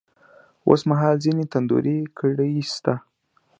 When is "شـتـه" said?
2.71-2.93